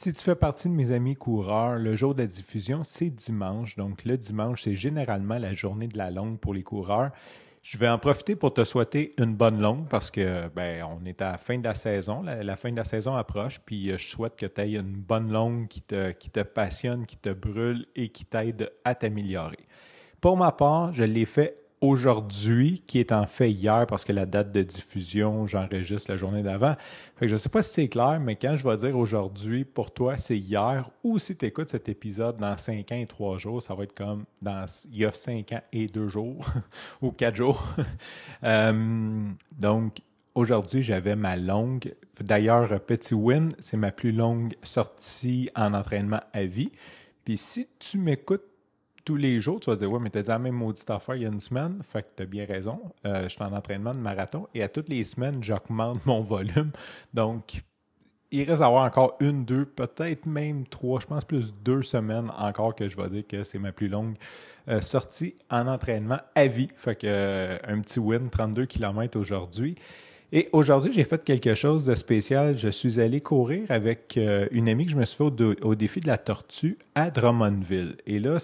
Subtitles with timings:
[0.00, 3.74] Si tu fais partie de mes amis coureurs, le jour de la diffusion, c'est dimanche.
[3.74, 7.10] Donc, le dimanche, c'est généralement la journée de la longue pour les coureurs.
[7.64, 11.20] Je vais en profiter pour te souhaiter une bonne longue parce que ben, on est
[11.20, 12.22] à la fin de la saison.
[12.22, 15.32] La, fin de la saison approche, puis euh, je souhaite que tu aies une bonne
[15.32, 19.66] longue qui te, qui te passionne, qui te brûle et qui t'aide à t'améliorer.
[20.20, 24.26] Pour ma part, je l'ai fait aujourd'hui, qui est en fait hier, parce que la
[24.26, 26.74] date de diffusion, j'enregistre la journée d'avant.
[27.20, 30.16] je ne sais pas si c'est clair, mais quand je vais dire aujourd'hui, pour toi,
[30.16, 33.74] c'est hier, ou si tu écoutes cet épisode dans 5 ans et 3 jours, ça
[33.74, 36.44] va être comme dans il y a 5 ans et 2 jours,
[37.02, 37.64] ou 4 jours.
[38.44, 39.98] Euh, donc,
[40.34, 41.92] aujourd'hui, j'avais ma longue.
[42.20, 46.70] D'ailleurs, petit win, c'est ma plus longue sortie en entraînement à vie.
[47.24, 48.44] Puis si tu m'écoutes
[49.08, 51.14] tous les jours, tu vas dire, ouais, mais tu as dit la même maudite affaire
[51.14, 51.80] il y a une semaine.
[51.82, 52.78] Fait que tu as bien raison.
[53.06, 56.72] Euh, je suis en entraînement de marathon et à toutes les semaines, j'augmente mon volume.
[57.14, 57.62] Donc,
[58.30, 62.30] il reste à avoir encore une, deux, peut-être même trois, je pense plus deux semaines
[62.36, 64.16] encore que je vais dire que c'est ma plus longue
[64.68, 66.68] euh, sortie en entraînement à vie.
[66.76, 69.76] Fait que euh, un petit win, 32 km aujourd'hui.
[70.30, 72.56] Et aujourd'hui, j'ai fait quelque chose de spécial.
[72.56, 76.00] Je suis allé courir avec euh, une amie que je me suis fait au, défi
[76.00, 77.96] de la tortue à Drummondville.
[78.06, 78.36] Et là,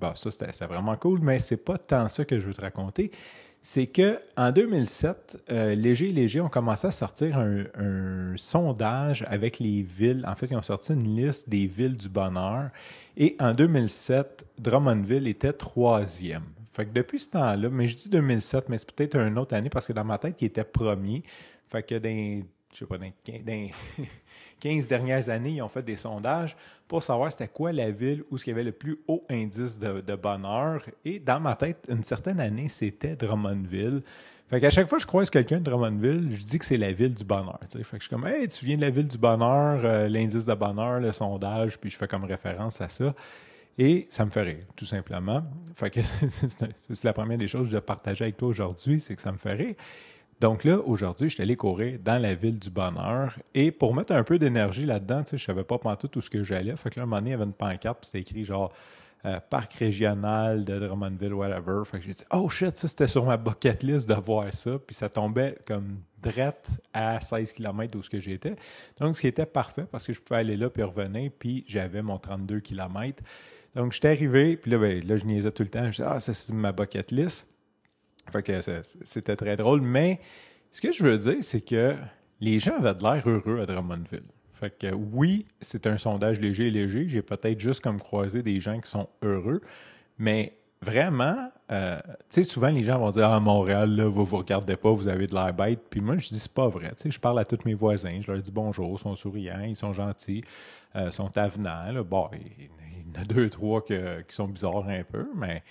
[0.00, 3.12] bon, ça c'était vraiment cool, mais c'est pas tant ça que je veux te raconter.
[3.62, 9.24] C'est que en 2007, euh, Léger et Léger ont commencé à sortir un, un, sondage
[9.28, 10.24] avec les villes.
[10.26, 12.70] En fait, ils ont sorti une liste des villes du bonheur.
[13.16, 16.44] Et en 2007, Drummondville était troisième.
[16.78, 19.68] Fait que depuis ce temps-là, mais je dis 2007, mais c'est peut-être une autre année
[19.68, 21.24] parce que dans ma tête, il était premier.
[21.66, 23.10] Fait que dans, je sais pas, dans
[24.60, 28.36] 15 dernières années, ils ont fait des sondages pour savoir c'était quoi la ville où
[28.36, 30.84] il y avait le plus haut indice de, bonheur.
[31.04, 34.02] Et dans ma tête, une certaine année, c'était Drummondville.
[34.48, 36.92] Fait qu'à chaque fois que je croise quelqu'un de Drummondville, je dis que c'est la
[36.92, 37.58] ville du bonheur.
[37.68, 40.46] Fait que je suis comme, hey, tu viens de la ville du bonheur, euh, l'indice
[40.46, 43.12] de bonheur, le sondage, puis je fais comme référence à ça.
[43.78, 45.44] Et ça me rire, tout simplement.
[45.74, 49.22] Fait que c'est la première des choses que je partager avec toi aujourd'hui, c'est que
[49.22, 49.74] ça me rire.
[50.40, 53.36] Donc là, aujourd'hui, je suis allé courir dans la ville du bonheur.
[53.54, 56.30] Et pour mettre un peu d'énergie là-dedans, tu sais, je savais pas tout tout ce
[56.30, 56.76] que j'allais.
[56.76, 58.72] Fait que là, un moment donné, il y avait une pancarte, puis c'était écrit genre
[59.24, 61.84] euh, Parc régional de Drummondville, whatever.
[61.84, 64.78] Fait que j'ai dit, oh shit, ça c'était sur ma bucket list de voir ça.
[64.78, 68.54] Puis ça tombait comme drette à 16 km d'où ce que j'étais.
[69.00, 72.02] Donc, ce qui était parfait parce que je pouvais aller là puis revenir, puis j'avais
[72.02, 73.22] mon 32 km.
[73.78, 75.84] Donc, j'étais arrivé, puis là, ben, là, je niaisais tout le temps.
[75.84, 77.46] Je disais, ah, ça, c'est ma bucket list.
[78.28, 78.60] Fait que
[79.04, 79.80] c'était très drôle.
[79.82, 80.18] Mais
[80.72, 81.94] ce que je veux dire, c'est que
[82.40, 84.24] les gens avaient de l'air heureux à Drummondville.
[84.52, 87.08] Fait que oui, c'est un sondage léger, léger.
[87.08, 89.60] J'ai peut-être juste comme croisé des gens qui sont heureux.
[90.18, 91.36] Mais vraiment,
[91.70, 94.90] euh, tu sais, souvent les gens vont dire Ah, Montréal, là, vous vous regardez pas,
[94.90, 95.82] vous avez de l'air bête.
[95.88, 96.88] Puis moi, je dis c'est pas vrai.
[96.96, 99.62] Tu sais, je parle à tous mes voisins, je leur dis bonjour, ils sont souriants,
[99.62, 100.42] ils sont gentils,
[100.96, 101.92] ils euh, sont avenants.
[101.92, 102.02] Là.
[102.02, 102.28] Bon,
[103.08, 103.94] il, y en a deux, trois qui
[104.28, 105.62] sont bizarres un peu, mais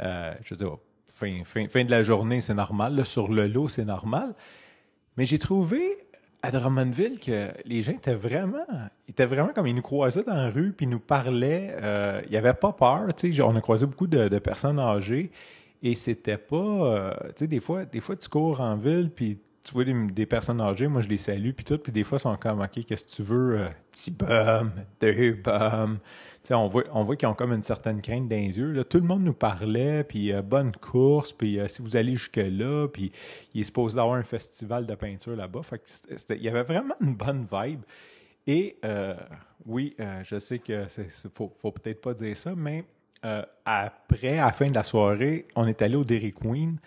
[0.00, 0.76] euh, je veux dire,
[1.08, 3.04] fin, fin, fin, de la journée, c'est normal.
[3.04, 4.34] sur le lot, c'est normal.
[5.16, 5.98] Mais j'ai trouvé
[6.42, 8.64] à Drummondville que les gens étaient vraiment,
[9.08, 11.76] étaient vraiment comme ils nous croisaient dans la rue puis ils nous parlaient.
[11.82, 13.06] Euh, il n'y avait pas peur.
[13.44, 15.30] On a croisé beaucoup de, personnes âgées
[15.82, 19.38] et c'était pas, euh, tu sais, des fois, des fois tu cours en ville puis
[19.62, 22.22] tu vois des, personnes âgées, moi je les salue puis tout, puis des fois ils
[22.22, 25.36] sont comme ok, qu'est-ce que tu veux, euh, petit bum, deux
[26.42, 28.82] sais, on voit, on voit qu'ils ont comme une certaine crainte dans les yeux.
[28.84, 33.12] Tout le monde nous parlait, puis bonne course, puis si vous allez jusque-là, puis
[33.54, 35.62] il est supposé avoir un festival de peinture là-bas.
[35.62, 37.82] Fait que il y avait vraiment une bonne vibe.
[38.46, 39.14] Et euh,
[39.66, 42.84] oui, euh, je sais que c'est, faut, peut-être pas dire ça, mais
[43.24, 46.78] euh, après, à la fin de la soirée, on est allé au Dairy Queen.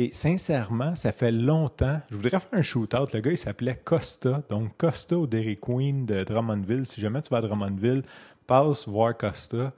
[0.00, 2.00] Et sincèrement, ça fait longtemps.
[2.08, 3.08] Je voudrais faire un shootout.
[3.12, 4.44] Le gars, il s'appelait Costa.
[4.48, 6.86] Donc, Costa au Dairy Queen de Drummondville.
[6.86, 8.04] Si jamais tu vas à Drummondville,
[8.46, 9.72] passe voir Costa.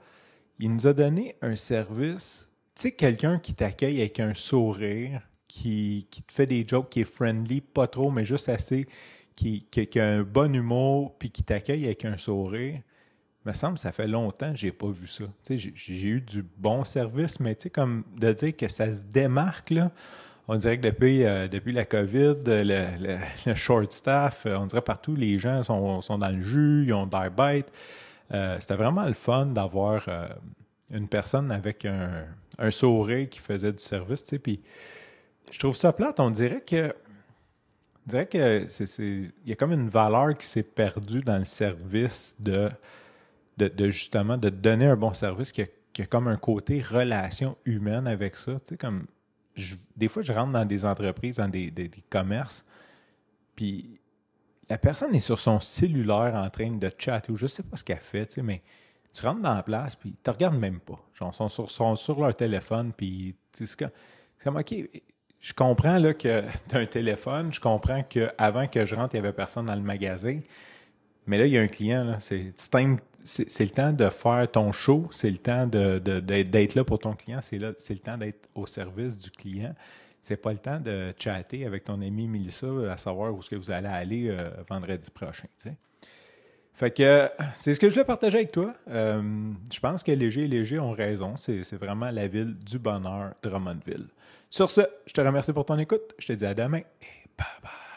[0.59, 2.47] Il nous a donné un service.
[2.75, 7.01] Tu sais, quelqu'un qui t'accueille avec un sourire, qui, qui te fait des jokes, qui
[7.01, 8.87] est friendly, pas trop, mais juste assez
[9.35, 12.81] qui, a un bon humour puis qui t'accueille avec un sourire,
[13.45, 15.23] me semble ça fait longtemps que j'ai pas vu ça.
[15.49, 19.91] J'ai eu du bon service, mais comme de dire que ça se démarque, là,
[20.47, 25.39] on dirait que depuis, euh, depuis la COVID, le, short staff, on dirait partout, les
[25.39, 27.71] gens sont, sont dans le jus, ils ont l'air bêtes.
[28.33, 30.27] Euh, c'était vraiment le fun d'avoir euh,
[30.89, 32.25] une personne avec un,
[32.57, 34.61] un sourire qui faisait du service, puis
[35.51, 36.19] je trouve ça plate.
[36.19, 36.93] On dirait que
[38.07, 41.45] on dirait que c'est, il y a comme une valeur qui s'est perdue dans le
[41.45, 42.69] service de,
[43.69, 48.35] de, justement de donner un bon service qui a, comme un côté relation humaine avec
[48.35, 48.53] ça.
[48.53, 49.05] Tu sais, comme
[49.95, 52.65] des fois, je rentre dans des entreprises, dans des, des, commerces,
[53.55, 53.99] puis
[54.69, 57.83] la personne est sur son cellulaire en train de chatter ou je sais pas ce
[57.83, 58.61] qu'elle fait, tu sais, mais
[59.13, 60.99] tu rentres dans la place, puis tu regardes même pas.
[61.13, 63.91] Genre, ils sont sur, sur leur téléphone, puis c'est
[64.41, 64.73] comme, OK,
[65.41, 69.27] je comprends là, que tu un téléphone, je comprends qu'avant que je rentre, il n'y
[69.27, 70.39] avait personne dans le magasin,
[71.27, 72.53] mais là, il y a un client, c'est
[73.59, 77.57] le temps de faire ton show, c'est le temps d'être là pour ton client, c'est
[77.59, 79.73] le temps d'être au service du client.
[80.21, 83.55] C'est pas le temps de chatter avec ton ami Melissa à savoir où est-ce que
[83.55, 85.47] vous allez aller euh, vendredi prochain.
[86.73, 88.73] Fait que c'est ce que je voulais partager avec toi.
[88.89, 91.35] Euh, je pense que Léger et Léger ont raison.
[91.37, 94.07] C'est vraiment la ville du bonheur, Drummondville.
[94.49, 96.13] Sur ce, je te remercie pour ton écoute.
[96.19, 97.90] Je te dis à demain et bye bye.